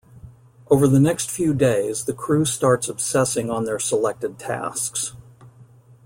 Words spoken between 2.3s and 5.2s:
starts obsessing on their selected tasks.